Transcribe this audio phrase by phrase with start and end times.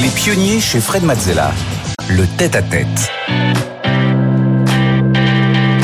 [0.00, 1.50] Les pionniers chez Fred Mazzella.
[2.08, 2.86] Le tête-à-tête.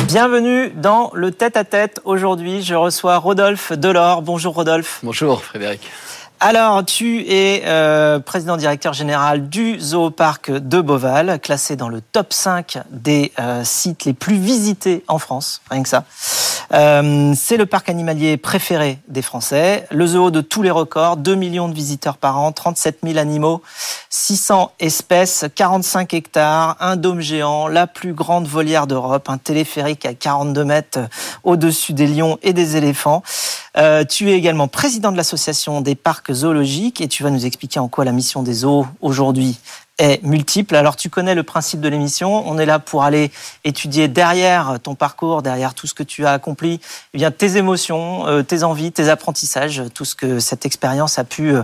[0.07, 2.00] Bienvenue dans le tête-à-tête.
[2.04, 4.23] Aujourd'hui, je reçois Rodolphe Delors.
[4.23, 5.00] Bonjour Rodolphe.
[5.02, 5.91] Bonjour Frédéric.
[6.41, 12.32] Alors, tu es euh, président directeur général du Zooparc de Beauval, classé dans le top
[12.32, 16.04] 5 des euh, sites les plus visités en France, rien que ça.
[16.73, 21.35] Euh, c'est le parc animalier préféré des Français, le zoo de tous les records, 2
[21.35, 23.62] millions de visiteurs par an, 37 000 animaux,
[24.11, 30.14] 600 espèces, 45 hectares, un dôme géant, la plus grande volière d'Europe, un téléphérique à
[30.14, 31.00] 42 mètres
[31.43, 33.23] au-dessus des lions et des éléphants.
[33.77, 37.81] Euh, tu es également président de l'association des parcs zoologiques et tu vas nous expliquer
[37.81, 39.59] en quoi la mission des zoos aujourd'hui
[39.98, 40.77] est multiple.
[40.77, 42.48] Alors tu connais le principe de l'émission.
[42.48, 43.30] On est là pour aller
[43.65, 46.80] étudier derrière ton parcours, derrière tout ce que tu as accompli,
[47.15, 51.25] eh bien tes émotions, euh, tes envies, tes apprentissages, tout ce que cette expérience a
[51.25, 51.55] pu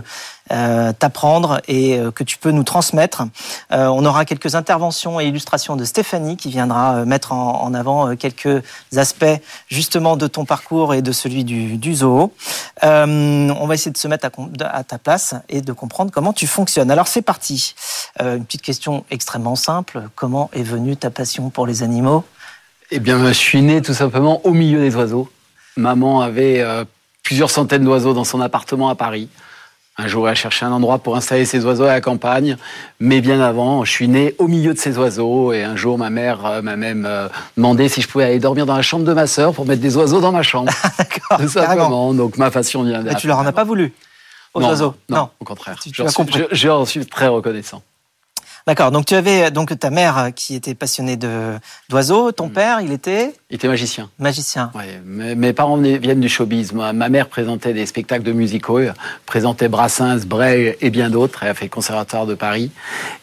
[0.51, 3.23] euh, t'apprendre et euh, que tu peux nous transmettre.
[3.71, 8.63] On aura quelques interventions et illustrations de Stéphanie qui viendra mettre en, avant quelques
[8.95, 9.25] aspects
[9.67, 12.31] justement de ton parcours et de celui du, zoo.
[12.81, 14.29] on va essayer de se mettre
[14.61, 16.91] à, ta place et de comprendre comment tu fonctionnes.
[16.91, 17.75] Alors c'est parti.
[18.25, 20.03] Une petite question extrêmement simple.
[20.15, 22.23] Comment est venue ta passion pour les animaux?
[22.91, 25.29] Eh bien, je suis né tout simplement au milieu des oiseaux.
[25.77, 26.63] Maman avait
[27.23, 29.27] plusieurs centaines d'oiseaux dans son appartement à Paris.
[29.97, 32.57] Un jour, elle cherché un endroit pour installer ses oiseaux à la campagne,
[32.99, 36.09] mais bien avant, je suis né au milieu de ces oiseaux et un jour, ma
[36.09, 39.13] mère euh, m'a même euh, demandé si je pouvais aller dormir dans la chambre de
[39.13, 40.71] ma sœur pour mettre des oiseaux dans ma chambre.
[40.97, 41.37] D'accord.
[41.39, 42.13] Tout simplement.
[42.13, 43.03] Donc ma passion vient.
[43.03, 43.93] Mais tu leur en as pas voulu
[44.53, 44.95] aux non, oiseaux?
[45.07, 45.79] non, non, au contraire.
[45.81, 47.81] Tu, tu je, je suis très reconnaissant.
[48.67, 48.89] D'accord.
[48.91, 51.53] Donc tu avais donc ta mère qui était passionnée de
[51.89, 52.31] d'oiseaux.
[52.31, 52.51] Ton mm.
[52.51, 54.09] père, il était Il était magicien.
[54.17, 54.71] Magicien.
[54.73, 54.99] Ouais.
[55.05, 56.73] Mes, mes parents viennent du showbiz.
[56.73, 58.79] Ma, ma, mère présentait des spectacles de musicaux,
[59.27, 61.43] présentait Brassens, Brel et bien d'autres.
[61.43, 62.71] Elle a fait le conservatoire de Paris.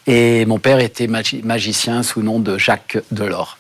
[0.07, 3.59] Et mon père était magi magicien sous nom de Jacques Delors.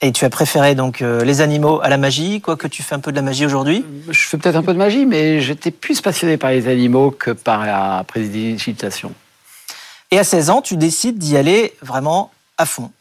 [0.00, 3.00] Et tu as préféré donc euh, les animaux à la magie, quoique tu fais un
[3.00, 3.86] peu de la magie aujourd'hui?
[4.10, 7.30] Je fais peut-être un peu de magie, mais j'étais plus passionné par les animaux que
[7.30, 9.14] par la prédigitation.
[10.14, 12.92] Et à 16 ans, tu décides d'y aller vraiment à fond.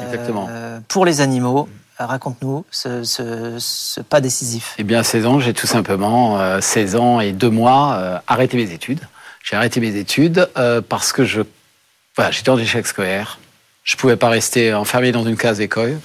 [0.00, 0.46] Exactement.
[0.48, 1.68] Euh, pour les animaux.
[1.98, 4.76] Raconte-nous ce, ce, ce, pas décisif.
[4.78, 8.18] Eh bien, à 16 ans, j'ai tout simplement, euh, 16 ans et 2 mois, euh,
[8.28, 9.00] arrêté mes études.
[9.42, 11.42] J'ai arrêté mes études euh, parce que je,
[12.14, 13.40] voilà, j'étais en échec scolaire.
[13.84, 15.98] Je pouvais pas rester enfermé dans une case d'école.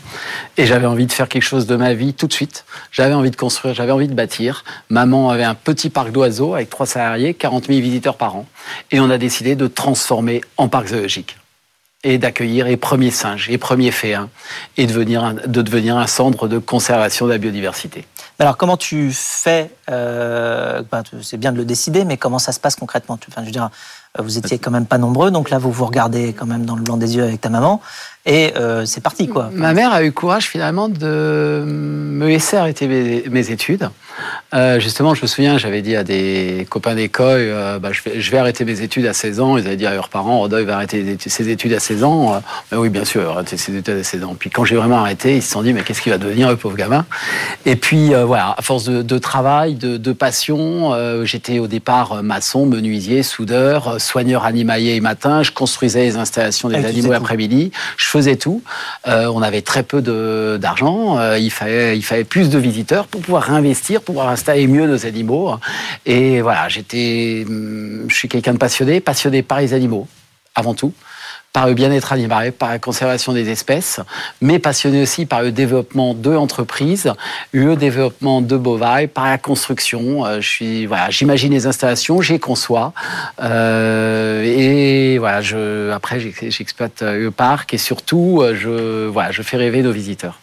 [0.57, 2.65] Et j'avais envie de faire quelque chose de ma vie tout de suite.
[2.91, 4.63] J'avais envie de construire, j'avais envie de bâtir.
[4.89, 8.47] Maman avait un petit parc d'oiseaux avec trois salariés, 40 000 visiteurs par an.
[8.91, 11.37] Et on a décidé de transformer en parc zoologique.
[12.03, 14.29] Et d'accueillir les premiers singes, les premiers féins.
[14.77, 18.05] Et de devenir un, de devenir un centre de conservation de la biodiversité.
[18.39, 22.59] Alors comment tu fais euh, ben, C'est bien de le décider, mais comment ça se
[22.59, 23.17] passe concrètement?
[23.27, 23.71] Enfin, je veux dire,
[24.19, 26.81] vous étiez quand même pas nombreux, donc là vous vous regardez quand même dans le
[26.81, 27.81] blanc des yeux avec ta maman,
[28.25, 29.49] et euh, c'est parti quoi.
[29.53, 33.89] Ma mère a eu courage finalement de me laisser arrêter mes, mes études.
[34.53, 38.21] Euh, justement, je me souviens, j'avais dit à des copains d'école, euh, bah, je, vais,
[38.21, 39.57] je, vais, arrêter mes études à 16 ans.
[39.57, 42.33] Ils avaient dit à leurs parents, Rodolphe va arrêter ses études à 16 ans.
[42.33, 42.39] Euh,
[42.71, 44.35] mais oui, bien sûr, arrêter ses études à 16 ans.
[44.39, 46.55] Puis quand j'ai vraiment arrêté, ils se sont dit, mais qu'est-ce qu'il va devenir, le
[46.55, 47.05] pauvre gamin?
[47.65, 50.93] Et puis euh, voilà, à force de, de travail, de, de passion,
[51.25, 55.43] j'étais au départ maçon, menuisier, soudeur, soigneur animalier et matin.
[55.43, 57.71] Je construisais les installations des ah, animaux l'après-midi.
[57.97, 58.61] Je faisais tout.
[59.05, 60.01] on avait très peu
[60.57, 61.19] d'argent.
[61.35, 65.55] il, fallait, il fallait plus de visiteurs pour pouvoir réinvestir, pour installer mieux nos animaux.
[66.05, 67.45] Et voilà, j'étais,
[68.07, 70.07] je suis quelqu'un de passionné, passionné par les animaux,
[70.55, 70.93] avant tout
[71.51, 73.99] par le bien-être animal, par la conservation des espèces,
[74.41, 77.11] mais passionné aussi par le développement de l'entreprise,
[77.51, 80.23] le développement de Bovaille, par la construction.
[80.39, 82.93] Je suis, voilà, j'imagine les installations, j'y conçois,
[83.41, 89.81] euh, et voilà, je, après j'exploite le parc et surtout, je, voilà, je fais rêver
[89.81, 90.39] nos visiteurs.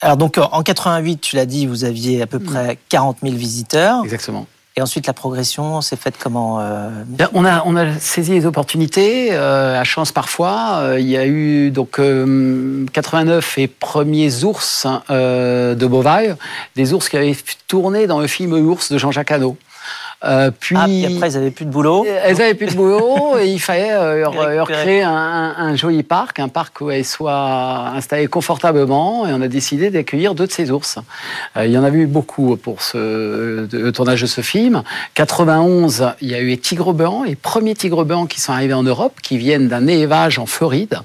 [0.00, 4.02] Alors donc en 88, tu l'as dit, vous aviez à peu près 40 000 visiteurs.
[4.04, 4.46] Exactement.
[4.76, 6.88] Et ensuite, la progression s'est faite comment euh...
[7.34, 10.78] on, a, on a saisi les opportunités, euh, à chance parfois.
[10.78, 16.34] Euh, il y a eu donc euh, 89 et premiers ours euh, de Beauvais,
[16.76, 17.36] des ours qui avaient
[17.66, 19.56] tourné dans le film Ours de Jean-Jacques Hano.
[20.22, 22.04] Euh, puis, ah, puis après, ils n'avaient plus de boulot.
[22.04, 25.10] Elles n'avaient plus de boulot et il fallait euh, leur, leur, créer un,
[25.56, 29.26] un, joli parc, un parc où elles soient installées confortablement.
[29.26, 30.98] Et on a décidé d'accueillir deux de ces ours.
[31.56, 34.82] Euh, il y en avait eu beaucoup pour ce, le tournage de ce film.
[35.14, 38.74] 91, il y a eu les tigres blancs, les premiers tigres blancs qui sont arrivés
[38.74, 40.98] en Europe, qui viennent d'un élevage en Floride.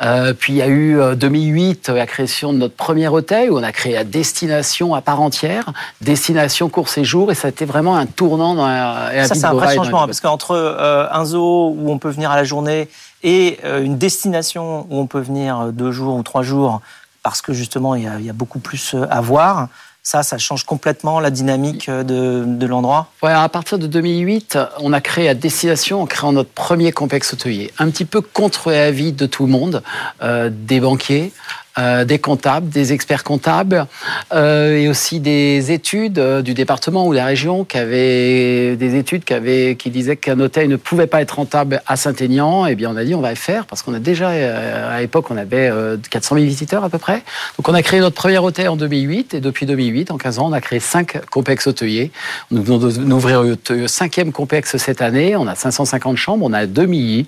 [0.00, 3.62] Euh, puis il y a eu 2008 la création de notre premier hôtel où on
[3.62, 7.96] a créé la destination à part entière, destination court séjour, et ça a été vraiment
[7.96, 11.74] un tournant changement dans la, Ça, c'est un vrai changement, parce qu'entre euh, un zoo
[11.76, 12.88] où on peut venir à la journée
[13.22, 16.80] et euh, une destination où on peut venir deux jours ou trois jours,
[17.22, 19.68] parce que justement, il y a, il y a beaucoup plus à voir,
[20.06, 24.92] ça, ça change complètement la dynamique de, de l'endroit ouais, À partir de 2008, on
[24.92, 27.72] a créé à destination en créant notre premier complexe hôtelier.
[27.80, 29.82] Un petit peu contre l'avis de tout le monde,
[30.22, 31.32] euh, des banquiers,
[31.78, 33.86] euh, des comptables, des experts comptables
[34.32, 38.96] euh, et aussi des études euh, du département ou de la région qui avaient des
[38.96, 42.66] études qui, disaient qu'un hôtel ne pouvait pas être rentable à Saint-Aignan.
[42.66, 45.00] Et eh bien on a dit on va le faire parce qu'on a déjà à
[45.00, 45.70] l'époque on avait
[46.08, 47.22] 400 000 visiteurs à peu près.
[47.58, 50.46] Donc on a créé notre premier hôtel en 2008 et depuis 2008 en 15 ans
[50.48, 52.10] on a créé cinq complexes hôteliers.
[52.50, 55.36] Nous venons d'ouvrir le cinquième complexe cette année.
[55.36, 57.26] On a 550 chambres, on a 2000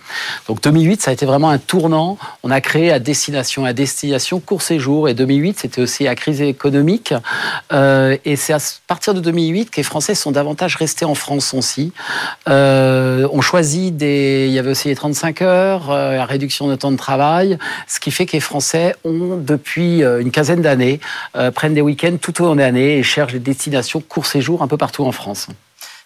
[0.48, 2.16] Donc 2008 ça a été vraiment un tournant.
[2.42, 5.08] On a créé à destination à destination court séjour.
[5.08, 7.14] Et 2008, c'était aussi la crise économique.
[7.72, 11.54] Euh, et c'est à partir de 2008 que les Français sont davantage restés en France
[11.54, 11.92] aussi.
[12.48, 14.46] Euh, on choisit des.
[14.48, 18.00] Il y avait aussi les 35 heures, euh, la réduction de temps de travail, ce
[18.00, 21.00] qui fait que les Français ont, depuis une quinzaine d'années,
[21.54, 24.68] prennent des week-ends tout au long de l'année et cherchent des destinations court séjour un
[24.68, 25.48] peu partout en France.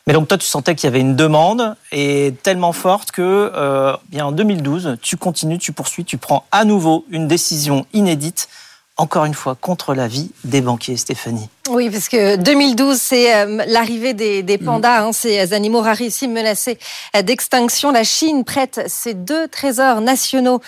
[0.06, 3.96] Mais donc toi, tu sentais qu'il y avait une demande et tellement forte que, euh,
[4.08, 8.48] bien en 2012, tu continues, tu poursuis, tu prends à nouveau une décision inédite,
[8.96, 11.48] encore une fois contre l'avis des banquiers, Stéphanie.
[11.70, 16.76] Oui, parce que 2012, c'est euh, l'arrivée des, des, pandas, hein, ces animaux rarissimes menacés
[17.14, 17.92] euh, d'extinction.
[17.92, 20.60] La Chine prête ses deux trésors nationaux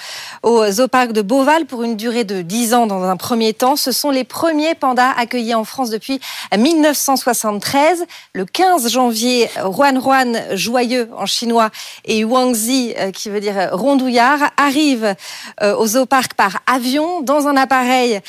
[0.45, 3.75] au zooparc de Beauval pour une durée de 10 ans dans un premier temps.
[3.75, 6.21] Ce sont les premiers pandas accueillis en France depuis
[6.57, 8.05] 1973.
[8.33, 11.71] Le 15 janvier, Juan Juan, joyeux en chinois,
[12.05, 15.17] et Wangzi, euh, qui veut dire rondouillard, arrivent
[15.61, 18.21] au zooparc par avion dans un appareil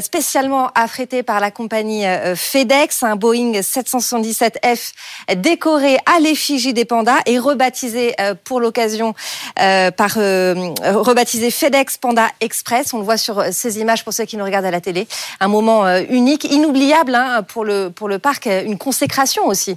[0.00, 4.92] spécialement affrété par la compagnie euh, FedEx, un Boeing 777F
[5.36, 9.14] décoré à l'effigie des pandas et rebaptisé euh, pour l'occasion
[9.60, 12.92] euh, par rebaptisé FedEx Panda Express.
[12.94, 15.06] On le voit sur ces images pour ceux qui nous regardent à la télé.
[15.40, 19.76] Un moment unique, inoubliable hein, pour le pour le parc, une consécration aussi.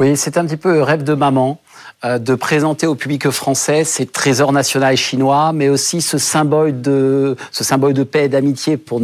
[0.00, 1.60] Oui, c'est un petit peu rêve de maman.
[2.04, 7.34] Euh, de présenter au public français ces trésors nationaux chinois, mais aussi ce symbole de,
[7.50, 9.00] ce symbole de paix et d'amitié pour,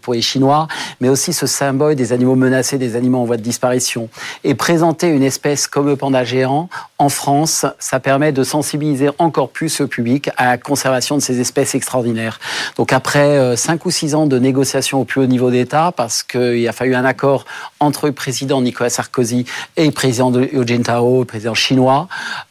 [0.00, 0.68] pour les Chinois,
[1.00, 4.08] mais aussi ce symbole des animaux menacés, des animaux en voie de disparition.
[4.44, 6.68] Et présenter une espèce comme le panda géant
[6.98, 11.40] en France, ça permet de sensibiliser encore plus le public à la conservation de ces
[11.40, 12.38] espèces extraordinaires.
[12.76, 16.22] Donc après 5 euh, ou 6 ans de négociations au plus haut niveau d'État, parce
[16.22, 17.44] qu'il a fallu un accord
[17.80, 21.89] entre le président Nicolas Sarkozy et le président de Hu Jintao, le président chinois,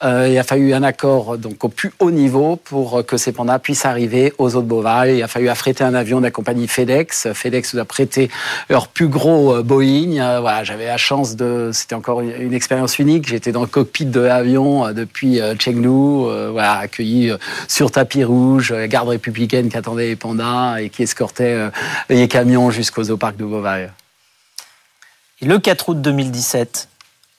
[0.03, 3.59] euh, il a fallu un accord donc au plus haut niveau pour que ces pandas
[3.59, 5.11] puissent arriver aux eaux de Beauval.
[5.11, 7.33] Il a fallu affréter un avion de la compagnie FedEx.
[7.33, 8.29] FedEx nous a prêté
[8.69, 10.17] leur plus gros euh, Boeing.
[10.17, 13.27] Euh, voilà, j'avais la chance de, c'était encore une expérience unique.
[13.27, 17.31] J'étais dans le cockpit de l'avion depuis Chengdu, voilà, accueilli
[17.67, 21.69] sur tapis rouge, la garde républicaine qui attendait les pandas et qui escortait
[22.09, 23.93] les camions jusqu'aux zoo parcs de Beauval.
[25.41, 26.89] Et le 4 août 2017,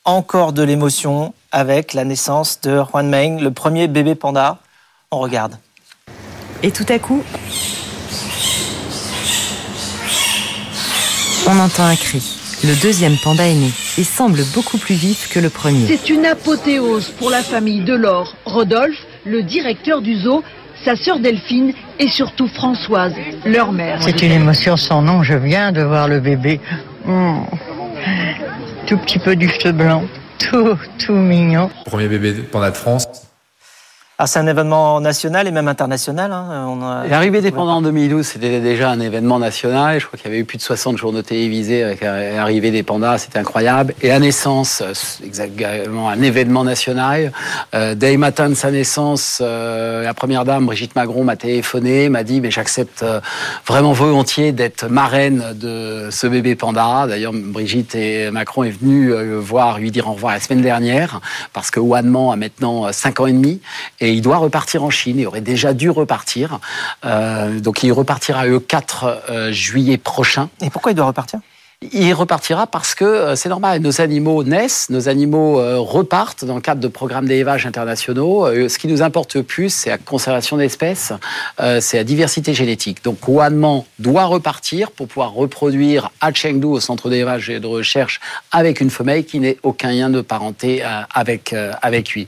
[0.05, 4.59] encore de l'émotion avec la naissance de Juan Meng, le premier bébé panda.
[5.11, 5.57] On regarde.
[6.63, 7.23] Et tout à coup,
[11.49, 12.23] on entend un cri.
[12.63, 15.87] Le deuxième panda est né et semble beaucoup plus vif que le premier.
[15.87, 18.35] C'est une apothéose pour la famille Delors.
[18.45, 20.45] Rodolphe, le directeur du zoo,
[20.85, 23.15] sa sœur Delphine et surtout Françoise,
[23.47, 24.03] leur mère.
[24.03, 25.23] C'est une émotion sans nom.
[25.23, 26.61] Je viens de voir le bébé.
[27.07, 27.41] Hmm.
[28.87, 30.05] Tout petit peu du cheveu blanc
[30.41, 31.71] tout, tout mignon.
[31.85, 33.07] Premier bébé panda de France.
[34.23, 36.31] Ah, c'est un événement national et même international.
[36.31, 37.07] Hein.
[37.09, 39.99] L'arrivée des pandas en 2012, c'était déjà un événement national.
[39.99, 43.17] Je crois qu'il y avait eu plus de 60 journaux télévisés avec l'arrivée des pandas,
[43.17, 43.95] c'était incroyable.
[44.03, 44.83] Et la naissance,
[45.25, 47.33] exactement un événement national.
[47.75, 52.11] Euh, dès le matin de sa naissance, euh, la première dame, Brigitte Magron, m'a téléphoné,
[52.11, 53.21] m'a dit mais j'accepte euh,
[53.67, 57.07] vraiment volontiers d'être marraine de ce bébé panda.
[57.09, 61.23] D'ailleurs, Brigitte et Macron est venu le voir, lui dire au revoir la semaine dernière,
[61.55, 63.63] parce que Wanman a maintenant 5 ans et demi.
[63.99, 65.19] Et il doit repartir en Chine.
[65.19, 66.59] Il aurait déjà dû repartir.
[67.05, 70.49] Euh, donc il repartira le 4 euh, juillet prochain.
[70.61, 71.41] Et pourquoi il doit repartir?
[71.93, 76.57] Il repartira parce que euh, c'est normal, nos animaux naissent, nos animaux euh, repartent dans
[76.57, 78.47] le cadre de programmes d'élevage internationaux.
[78.47, 81.13] Euh, ce qui nous importe le plus, c'est la conservation d'espèces,
[81.81, 83.03] c'est la diversité génétique.
[83.05, 88.21] Donc Wanman doit repartir pour pouvoir reproduire à Chengdu, au centre d'élevage et de recherche,
[88.53, 90.83] avec une femelle qui n'ait aucun lien de parenté
[91.15, 92.27] avec, avec lui.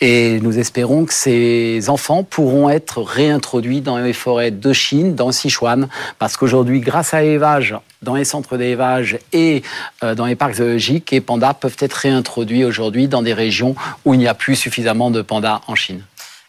[0.00, 5.32] Et nous espérons que ces enfants pourront être réintroduits dans les forêts de Chine, dans
[5.32, 9.62] Sichuan, parce qu'aujourd'hui, grâce à l'élevage dans les centres d'élevage et
[10.02, 11.12] euh, dans les parcs zoologiques.
[11.12, 15.10] Et pandas peuvent être réintroduits aujourd'hui dans des régions où il n'y a plus suffisamment
[15.10, 16.02] de pandas en Chine.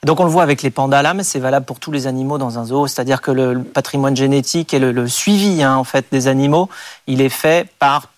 [0.04, 2.38] Donc on le voit avec les pandas là, mais c'est valable pour tous les animaux
[2.38, 2.88] dans un zoo.
[2.88, 6.70] C'est-à-dire que le patrimoine génétique et le, suivi hein, en fait des animaux,
[7.08, 8.10] il est fait par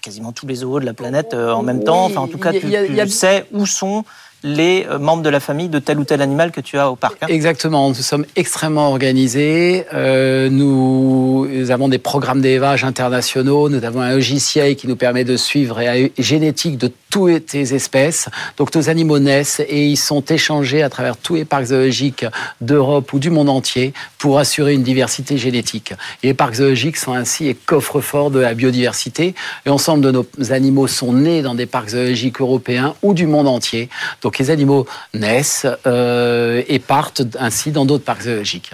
[0.00, 2.06] quasiment tous les zoos de la planète euh, en même temps.
[2.06, 4.04] Enfin, en tout cas, tu, tu sais où sont
[4.42, 6.96] les euh, membres de la famille de tel ou tel animal que tu as au
[6.96, 7.16] parc.
[7.22, 7.26] Hein.
[7.28, 9.84] Exactement, nous sommes extrêmement organisés.
[9.94, 13.68] Euh, nous, avons des programmes d'élevage internationaux.
[13.68, 18.28] Nous avons un logiciel qui nous permet de suivre la génétique de toutes les espèces.
[18.56, 22.26] Donc nos animaux naissent et ils sont échangés à travers tous les parcs zoologiques
[22.60, 25.92] d'Europe ou du monde entier pour assurer une diversité génétique.
[26.22, 29.34] Et les parcs zoologiques sont ainsi les coffres-forts de la biodiversité.
[29.64, 33.48] Et ensemble de nos animaux sont nés dans des parcs zoologiques européens ou du monde
[33.48, 33.88] entier.
[34.22, 38.72] Donc les animaux naissent euh, et partent ainsi dans d'autres parcs zoologiques.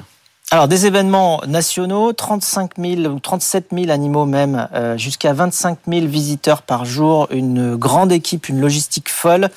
[0.52, 6.04] Alors, des événements nationaux, 35 000 ou 37 000 animaux même, euh, jusqu'à 25 000
[6.04, 9.48] visiteurs par jour, une grande équipe, une logistique folle.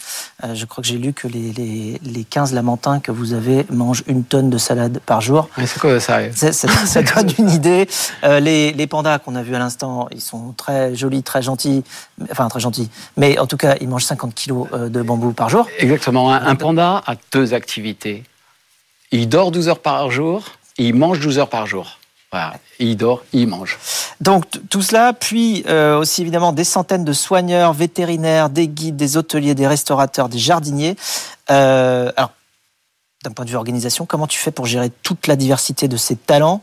[0.45, 3.65] Euh, je crois que j'ai lu que les, les, les, 15 lamantins que vous avez
[3.69, 5.49] mangent une tonne de salade par jour.
[5.57, 7.89] Mais c'est quoi ça Ça, ça, donne une idée.
[8.23, 11.83] Euh, les, les, pandas qu'on a vus à l'instant, ils sont très jolis, très gentils,
[12.31, 15.67] enfin très gentils, mais en tout cas, ils mangent 50 kilos de bambou par jour.
[15.77, 16.31] Exactement.
[16.31, 18.23] Un, un panda a deux activités.
[19.11, 20.45] Il dort 12 heures par jour
[20.77, 21.99] il mange 12 heures par jour.
[22.31, 22.55] Voilà.
[22.79, 23.77] il dort, il mange.
[24.19, 29.15] Donc tout cela, puis euh, aussi évidemment des centaines de soigneurs, vétérinaires, des guides, des
[29.15, 30.97] hôteliers, des restaurateurs, des jardiniers.
[31.49, 32.31] Euh, alors,
[33.23, 36.17] d'un point de vue organisation, comment tu fais pour gérer toute la diversité de ces
[36.17, 36.61] talents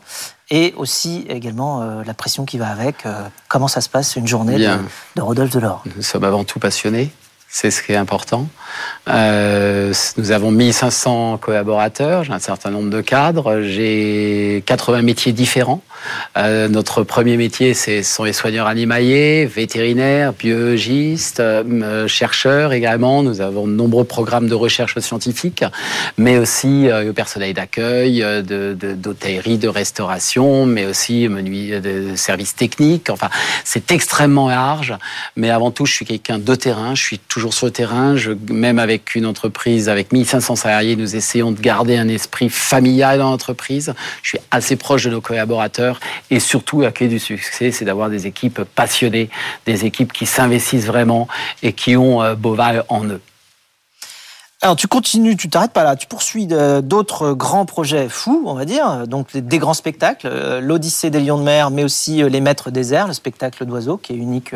[0.51, 3.07] et aussi également euh, la pression qui va avec
[3.47, 4.77] Comment ça se passe une journée de,
[5.15, 7.11] de, Rodolphe Delors Nous sommes avant tout passionnés.
[7.55, 8.49] C'est ce qui est important.
[9.07, 15.83] Euh, nous avons 1500 collaborateurs, j'ai un certain nombre de cadres, j'ai 80 métiers différents.
[16.35, 23.21] Euh, notre premier métier, ce sont les soigneurs animaliers, vétérinaires, biologistes, euh, chercheurs également.
[23.21, 25.63] Nous avons de nombreux programmes de recherche scientifique,
[26.17, 33.11] mais aussi le personnel d'accueil, d'hôtellerie, de, de, restauration, mais aussi de services techniques.
[33.11, 33.29] Enfin,
[33.63, 34.97] c'est extrêmement large,
[35.35, 38.15] mais avant tout, je suis quelqu'un de terrain, je suis toujours sur le terrain.
[38.49, 43.31] Même avec une entreprise avec 1500 salariés, nous essayons de garder un esprit familial dans
[43.31, 43.93] l'entreprise.
[44.21, 48.09] Je suis assez proche de nos collaborateurs et surtout, la clé du succès, c'est d'avoir
[48.09, 49.29] des équipes passionnées,
[49.65, 51.27] des équipes qui s'investissent vraiment
[51.63, 53.21] et qui ont euh, Boval en eux.
[54.61, 58.63] Alors tu continues, tu t'arrêtes pas là, tu poursuis d'autres grands projets fous, on va
[58.63, 62.39] dire, donc des grands spectacles, euh, l'Odyssée des lions de mer, mais aussi euh, les
[62.39, 64.55] Maîtres des airs, le spectacle d'oiseaux qui est unique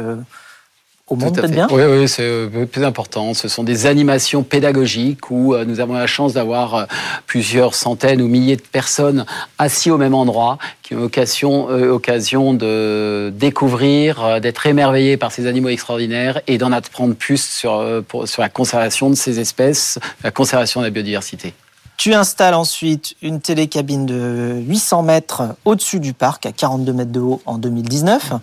[1.08, 3.34] au monde, peut-être bien Oui, oui c'est euh, plus important.
[3.34, 6.86] Ce sont des animations pédagogiques où euh, nous avons la chance d'avoir euh,
[7.26, 9.26] plusieurs centaines ou milliers de personnes
[9.58, 15.70] assis au même endroit qui ont occasion, occasion de découvrir, d'être émerveillés par ces animaux
[15.70, 17.86] extraordinaires et d'en apprendre plus sur,
[18.26, 21.54] sur la conservation de ces espèces, la conservation de la biodiversité.
[21.98, 27.20] Tu installes ensuite une télécabine de 800 mètres au-dessus du parc, à 42 mètres de
[27.20, 28.34] haut en 2019.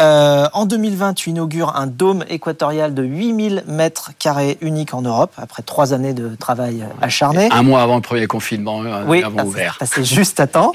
[0.00, 5.32] Euh, en 2020, tu inaugures un dôme équatorial de 8000 mètres carrés unique en Europe,
[5.36, 7.48] après trois années de travail acharné.
[7.52, 9.78] Un mois avant le premier confinement, euh, oui, avons ouvert.
[9.84, 10.72] C'est juste à temps.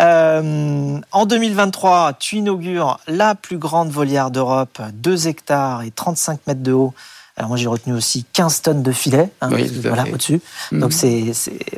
[0.00, 6.62] Euh, en 2023, tu inaugures la plus grande volière d'Europe, 2 hectares et 35 mètres
[6.62, 6.94] de haut,
[7.36, 9.50] alors moi j'ai retenu aussi 15 tonnes de filets, hein,
[9.82, 10.40] voilà au-dessus.
[10.70, 10.80] Mhm.
[10.80, 11.32] Donc c'est,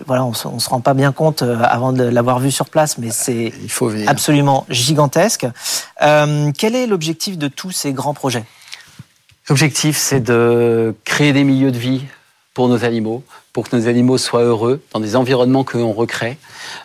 [0.06, 2.98] voilà, on, on se rend pas bien compte euh, avant de l'avoir vu sur place,
[2.98, 3.52] mais c'est
[4.06, 5.46] absolument gigantesque.
[6.02, 8.44] Euh, quel est l'objectif de tous ces grands projets?
[9.48, 12.02] L'objectif, c'est de créer des milieux de vie
[12.56, 13.22] pour nos animaux,
[13.52, 16.38] pour que nos animaux soient heureux dans des environnements que l'on recrée.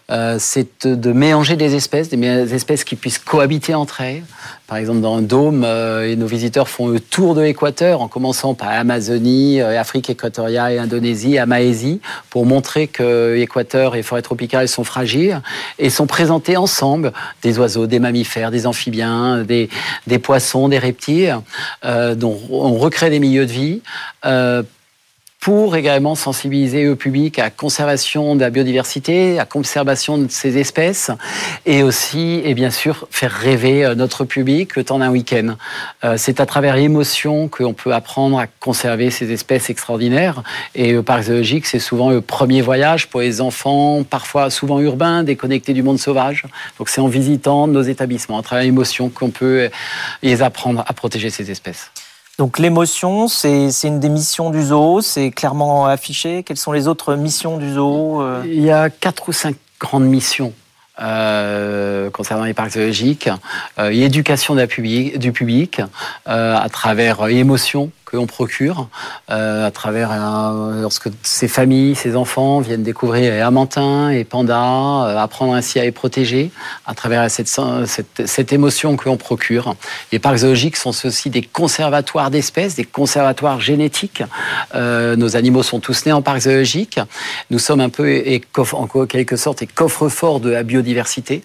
[0.10, 4.24] Euh, c'est de mélanger des espèces, des espèces qui puissent cohabiter entre elles.
[4.68, 8.54] Par exemple, dans un dôme, euh, nos visiteurs font le tour de l'équateur en commençant
[8.54, 14.22] par Amazonie, euh, Afrique équatoriale Indonésie, à Malaisie, pour montrer que l'équateur et les forêts
[14.22, 15.42] tropicales sont fragiles
[15.80, 17.14] et sont présentés ensemble
[17.44, 19.70] des oiseaux, des mammifères, des amphibiens, des,
[20.06, 21.38] des poissons, des reptiles.
[21.82, 23.82] dont on recrée des milieux de vie
[25.42, 30.28] pour également sensibiliser le public à la conservation de la biodiversité, à la conservation de
[30.30, 31.10] ces espèces,
[31.66, 35.56] et aussi, et bien sûr, faire rêver euh, notre public le temps d'un week-end.
[36.04, 40.44] Euh, c'est à travers l'émotion qu'on peut apprendre à conserver ces espèces extraordinaires.
[40.76, 45.24] Et le parc zoologique, c'est souvent le premier voyage pour les enfants, parfois souvent urbains,
[45.24, 46.46] déconnectés du monde sauvage.
[46.78, 49.72] Donc c'est en visitant nos établissements, à travers l'émotion, qu'on peut
[50.22, 51.90] les apprendre à protéger ces espèces.
[52.38, 56.44] Donc l'émotion, c'est une des missions du zoo, c'est clairement affiché.
[56.44, 58.44] Quelles sont les autres missions du zoo euh?
[58.46, 60.54] Il y a quatre ou cinq grandes missions
[61.02, 63.30] euh, concernant les parcs zoologiques,
[63.80, 65.82] euh, éducation du public
[66.26, 68.90] à travers émotion que l'on procure
[69.30, 70.12] euh, à travers
[70.82, 75.84] lorsque ces familles, ces enfants viennent découvrir les amantins et pandas, euh, apprendre ainsi à
[75.84, 76.52] les protéger
[76.86, 79.76] à travers cette, cette, cette émotion que l'on procure.
[80.12, 84.24] Les parcs zoologiques sont aussi des conservatoires d'espèces, des conservatoires génétiques.
[84.76, 87.00] Euh, nos animaux sont tous nés en parc zoologique.
[87.50, 88.42] Nous sommes un peu et,
[88.74, 91.44] en quelque sorte les coffres-forts de la biodiversité.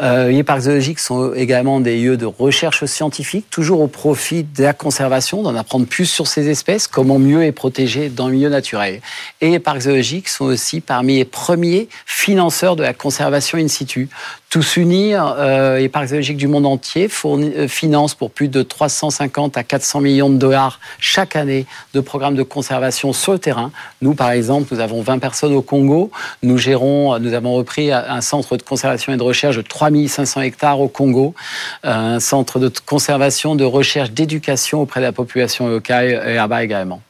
[0.00, 4.72] Les parcs zoologiques sont également des lieux de recherche scientifique, toujours au profit de la
[4.72, 9.00] conservation, d'en apprendre plus sur ces espèces, comment mieux les protéger dans le milieu naturel.
[9.40, 14.08] Et les parcs zoologiques sont aussi parmi les premiers financeurs de la conservation in situ.
[14.48, 19.56] Tous unis, euh, les parcs zoologiques du monde entier euh, financent pour plus de 350
[19.56, 23.72] à 400 millions de dollars chaque année de programmes de conservation sur le terrain.
[24.02, 26.12] Nous, par exemple, nous avons 20 personnes au Congo.
[26.44, 30.80] Nous gérons, nous avons repris un centre de conservation et de recherche de 3500 hectares
[30.80, 31.34] au Congo,
[31.82, 37.00] un centre de conservation, de recherche, d'éducation auprès de la population locale et là-bas également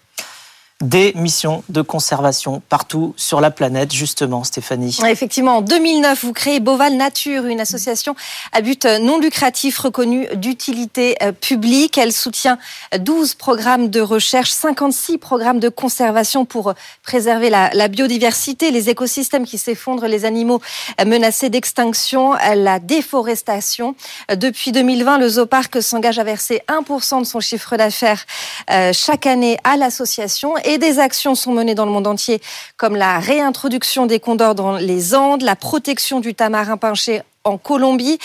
[0.83, 4.99] des missions de conservation partout sur la planète, justement, Stéphanie.
[5.09, 8.15] Effectivement, en 2009, vous créez Boval Nature, une association
[8.53, 11.97] à but non lucratif reconnue d'utilité euh, publique.
[11.97, 12.59] Elle soutient
[12.99, 19.57] 12 programmes de recherche, 56 programmes de conservation pour préserver la, biodiversité, les écosystèmes qui
[19.57, 20.61] s'effondrent, les animaux
[21.07, 23.95] menacés d'extinction, la déforestation.
[24.35, 28.27] Depuis 2020, le Zooparc s'engage à verser 1% de son chiffre d'affaires
[28.71, 32.41] euh, chaque année à l'association et des actions sont menées dans le monde entier,
[32.77, 38.19] comme la réintroduction des condors dans les Andes, la protection du tamarin pinché en Colombie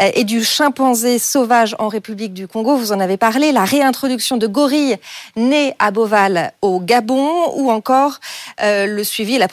[0.00, 4.36] euh, et du chimpanzé sauvage en République du Congo, vous en avez parlé, la réintroduction
[4.36, 4.96] de gorilles
[5.36, 8.20] nés à Boval au Gabon ou encore
[8.62, 9.48] euh, le suivi et la,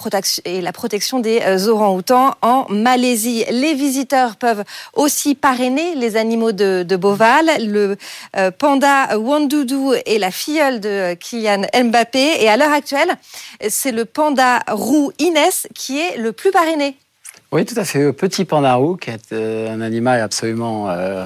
[0.71, 3.43] protection, des euh, orang-outans en Malaisie.
[3.49, 4.63] Les visiteurs peuvent
[4.93, 7.49] aussi parrainer les animaux de, de Boval.
[7.59, 7.97] Le
[8.59, 13.15] panda Wandoudou est la filleule de Kylian Mbappé et à l'heure actuelle,
[13.67, 16.97] c'est le panda roux Inès qui est le plus parrainé.
[17.55, 18.11] Oui, tout à fait.
[18.11, 21.25] Petit pandarou, qui est euh, un animal absolument euh,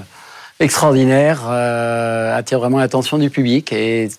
[0.60, 4.10] extraordinaire, euh, attire vraiment l'attention du public et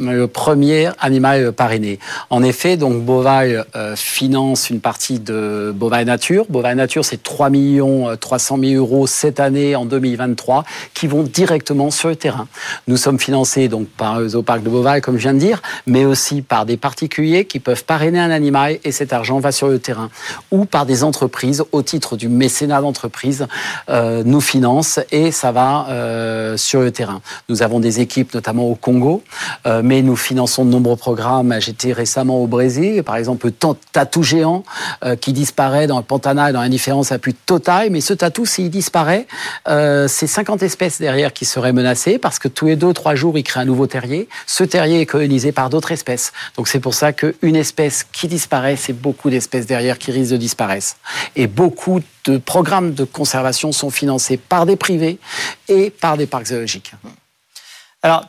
[0.00, 1.98] le premier animal parrainé.
[2.30, 6.46] En effet, donc Bovail euh, finance une partie de Bovail Nature.
[6.48, 11.90] Bovail Nature, c'est 3 millions 300 000 euros cette année en 2023 qui vont directement
[11.90, 12.48] sur le terrain.
[12.86, 16.04] Nous sommes financés donc par le zooparc de Bovail, comme je viens de dire, mais
[16.04, 19.78] aussi par des particuliers qui peuvent parrainer un animal et cet argent va sur le
[19.78, 20.10] terrain,
[20.50, 23.46] ou par des entreprises au titre du mécénat d'entreprise
[23.88, 27.20] euh, nous financent et ça va euh, sur le terrain.
[27.48, 29.22] Nous avons des équipes notamment au Congo.
[29.66, 31.52] Euh, mais nous finançons de nombreux programmes.
[31.58, 34.62] J'étais récemment au Brésil, par exemple, le tatou géant
[35.04, 37.90] euh, qui disparaît dans le Pantana et dans l'indifférence la plus totale.
[37.90, 39.26] Mais ce tatou, s'il disparaît,
[39.66, 43.36] euh, c'est 50 espèces derrière qui seraient menacées parce que tous les deux, trois jours,
[43.36, 44.28] il crée un nouveau terrier.
[44.46, 46.32] Ce terrier est colonisé par d'autres espèces.
[46.56, 50.36] Donc c'est pour ça qu'une espèce qui disparaît, c'est beaucoup d'espèces derrière qui risquent de
[50.36, 50.94] disparaître.
[51.34, 55.18] Et beaucoup de programmes de conservation sont financés par des privés
[55.66, 56.92] et par des parcs zoologiques.
[58.04, 58.24] Alors,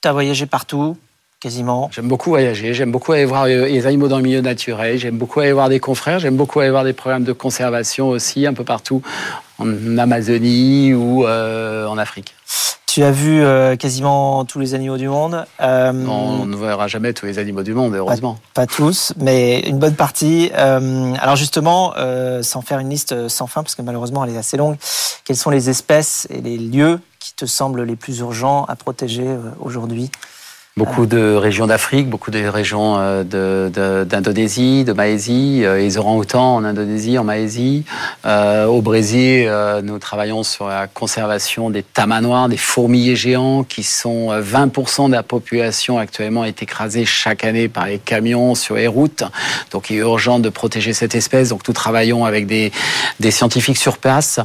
[0.00, 0.96] tu as voyagé partout,
[1.40, 1.88] quasiment.
[1.92, 5.40] J'aime beaucoup voyager, j'aime beaucoup aller voir les animaux dans le milieu naturel, j'aime beaucoup
[5.40, 8.64] aller voir des confrères, j'aime beaucoup aller voir des programmes de conservation aussi, un peu
[8.64, 9.02] partout,
[9.58, 12.34] en Amazonie ou euh, en Afrique.
[12.86, 15.44] Tu as vu euh, quasiment tous les animaux du monde.
[15.60, 18.38] Euh, on ne verra jamais tous les animaux du monde, heureusement.
[18.54, 20.50] Pas, tous, mais une bonne partie.
[20.54, 21.94] alors justement,
[22.42, 24.76] sans faire une liste sans fin, parce que malheureusement elle est assez longue,
[25.24, 29.26] quelles sont les espèces et les lieux qui te semblent les plus urgents à protéger
[29.26, 30.10] euh, aujourd'hui
[30.78, 36.64] Beaucoup de régions d'Afrique, beaucoup de régions euh, d'Indonésie, de, Malaisie, euh, les orang-outans en
[36.64, 37.82] Indonésie, en Malaisie.
[38.24, 39.50] Euh, au Brésil,
[39.82, 45.24] nous travaillons sur la conservation des tamanoirs, des fourmiliers géants, qui sont 20% de la
[45.24, 49.24] population actuellement est écrasée chaque année par les camions sur les routes.
[49.72, 51.48] Donc il est urgent de protéger cette espèce.
[51.48, 52.70] Donc nous travaillons avec des,
[53.18, 54.38] des scientifiques sur place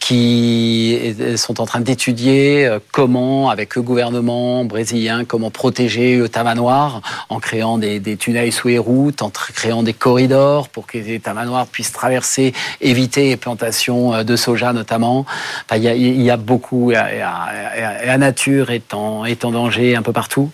[0.00, 7.40] qui sont en train d'étudier comment, avec le gouvernement brésilien, comment protéger le tamanoir en
[7.40, 11.92] créant des, tunnels sous les routes, en créant des corridors pour que les tamanoirs puissent
[11.92, 15.26] traverser, éviter les plantations euh, de soja notamment.
[15.74, 20.50] il, y a, beaucoup, la nature est en, en danger un peu partout,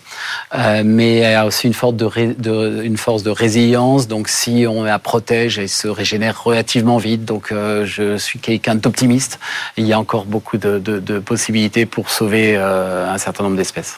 [0.55, 4.07] euh, mais y a aussi une force de, une force de résilience.
[4.07, 7.25] Donc si on la protège, elle se régénère relativement vite.
[7.25, 9.39] Donc euh, je suis quelqu'un d'optimiste.
[9.77, 10.79] Il y a encore beaucoup de,
[11.19, 13.97] possibilités pour sauver un certain nombre d'espèces.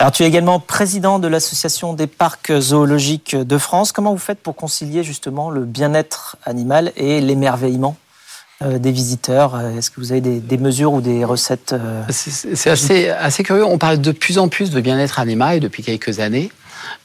[0.00, 3.92] Alors, tu es également président de l'Association des parcs zoologiques de France.
[3.92, 7.98] Comment vous faites pour concilier justement le bien-être animal et l'émerveillement
[8.64, 9.60] des visiteurs?
[9.60, 11.74] Est-ce que vous avez des, mesures ou des recettes
[12.08, 13.66] C'est assez, assez curieux.
[13.66, 16.50] On parle de plus en plus de bien-être animal depuis quelques années.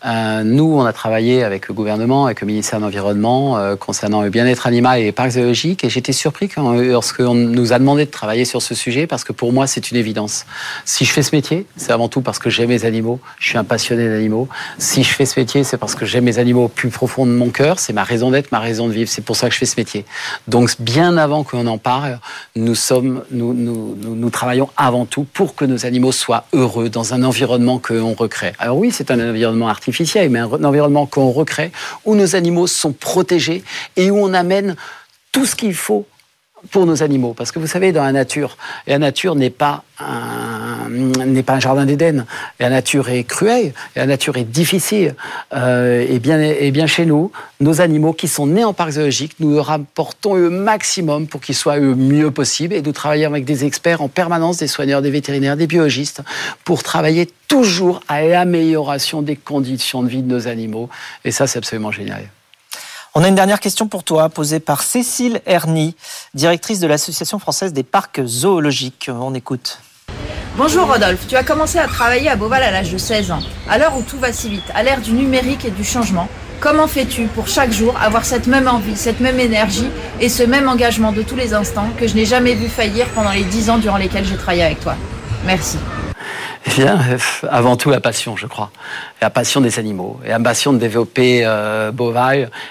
[0.06, 4.22] Euh, nous, on a travaillé avec le gouvernement, avec le ministère de l'Environnement, euh, concernant
[4.22, 5.84] le bien-être animal et les parcs zoologiques.
[5.84, 9.34] Et j'étais surpris quand, lorsqu'on nous a demandé de travailler sur ce sujet, parce que
[9.34, 10.46] pour moi, c'est une évidence.
[10.86, 13.20] Si je fais ce métier, c'est avant tout parce que j'aime mes animaux.
[13.40, 14.48] Je suis un passionné d'animaux.
[14.78, 17.32] Si je fais ce métier, c'est parce que j'aime mes animaux au plus profond de
[17.32, 17.80] mon cœur.
[17.80, 19.10] C'est ma raison d'être, ma raison de vivre.
[19.10, 20.06] C'est pour ça que je fais ce métier.
[20.48, 22.20] Donc, bien avant qu'on en parle,
[22.56, 22.76] nous,
[23.32, 28.14] nous travaillons avant tout pour que nos animaux soient heureux dans un environnement que l'on
[28.14, 28.54] recrée.
[28.60, 29.95] Alors oui, c'est un environnement artificiel,
[30.30, 31.72] mais un environnement qu'on recrée,
[32.06, 33.64] où nos animaux sont protégés
[33.96, 34.76] et où on amène
[35.32, 36.06] tout ce qu'il faut
[36.72, 37.34] pour nos animaux.
[37.34, 39.84] Parce que vous savez, dans la nature, la nature n'est pas
[40.90, 42.26] n'est pas un jardin d'Éden.
[42.60, 45.16] La nature est cruelle, la nature est difficile.
[45.54, 49.36] Euh, et, bien, et bien chez nous, nos animaux qui sont nés en parc zoologique,
[49.40, 52.74] nous leur apportons le maximum pour qu'ils soient le mieux possible.
[52.74, 56.22] Et nous travaillons avec des experts en permanence, des soigneurs, des vétérinaires, des biologistes,
[56.66, 60.90] pour travailler toujours à l'amélioration des conditions de vie de nos animaux.
[61.24, 62.28] Et ça, c'est absolument génial.
[63.18, 65.96] On a une dernière question pour toi, posée par Cécile Erny,
[66.34, 69.10] directrice de l'Association française des parcs zoologiques.
[69.10, 69.80] On écoute.
[70.58, 73.40] Bonjour Rodolphe, tu as commencé à travailler à Beauval à l'âge de 16 ans.
[73.70, 76.28] À l'heure où tout va si vite, à l'ère du numérique et du changement,
[76.60, 79.88] comment fais-tu pour chaque jour avoir cette même envie, cette même énergie
[80.20, 83.32] et ce même engagement de tous les instants que je n'ai jamais vu faillir pendant
[83.32, 84.96] les 10 ans durant lesquels j'ai travaillé avec toi?
[85.46, 85.78] Merci.
[86.68, 87.00] Eh bien,
[87.50, 88.72] avant tout la passion, je crois.
[89.22, 91.92] La passion des animaux, et la passion de développer euh,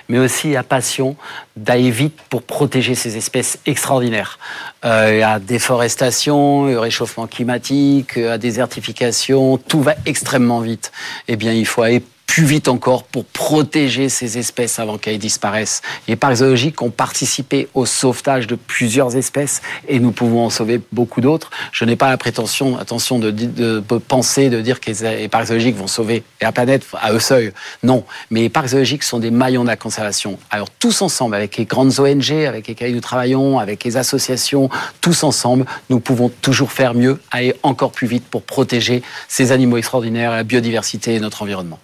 [0.08, 1.16] mais aussi la passion
[1.56, 4.38] d'aller vite pour protéger ces espèces extraordinaires.
[4.84, 10.90] Euh, la déforestation, le réchauffement climatique, la désertification, tout va extrêmement vite.
[11.28, 15.82] Eh bien, il faut aller plus vite encore pour protéger ces espèces avant qu'elles disparaissent.
[16.08, 20.80] Les parcs zoologiques ont participé au sauvetage de plusieurs espèces et nous pouvons en sauver
[20.90, 21.50] beaucoup d'autres.
[21.70, 25.86] Je n'ai pas la prétention, attention, de, penser, de dire que les parcs zoologiques vont
[25.86, 27.52] sauver la planète à eux seuls.
[27.84, 30.38] Non, mais les parcs zoologiques sont des maillons de la conservation.
[30.50, 35.22] Alors tous ensemble, avec les grandes ONG, avec lesquelles nous travaillons, avec les associations, tous
[35.22, 40.32] ensemble, nous pouvons toujours faire mieux, aller encore plus vite pour protéger ces animaux extraordinaires,
[40.32, 41.78] la biodiversité et notre environnement.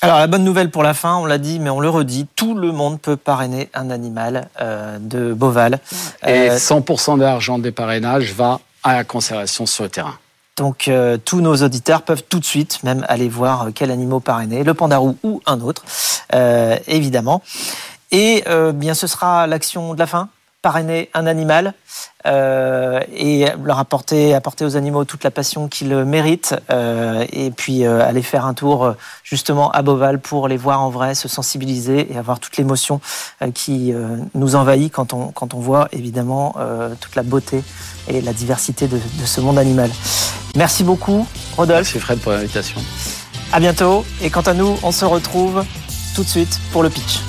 [0.00, 2.54] Alors la bonne nouvelle pour la fin, on l'a dit, mais on le redit, tout
[2.54, 5.80] le monde peut parrainer un animal euh, de Beauval.
[6.24, 10.14] Et 100% euh, de l'argent des parrainages va à la conservation sur le terrain.
[10.56, 14.62] Donc euh, tous nos auditeurs peuvent tout de suite même aller voir quel animal parrainer,
[14.62, 15.84] le pandarou ou un autre,
[16.86, 17.42] évidemment.
[18.12, 20.28] Et bien ce sera l'action de la fin?
[20.60, 21.72] Parrainer un animal
[22.26, 27.84] euh, et leur apporter, apporter aux animaux toute la passion qu'ils méritent euh, et puis
[27.84, 32.12] euh, aller faire un tour justement à Beauval pour les voir en vrai, se sensibiliser
[32.12, 33.00] et avoir toute l'émotion
[33.54, 33.94] qui
[34.34, 36.56] nous envahit quand on, quand on voit évidemment
[37.00, 37.62] toute la beauté
[38.08, 39.90] et la diversité de, de ce monde animal.
[40.56, 41.94] Merci beaucoup Rodolphe.
[41.94, 42.80] Merci Fred pour l'invitation.
[43.52, 45.64] À bientôt et quant à nous, on se retrouve
[46.14, 47.20] tout de suite pour le pitch.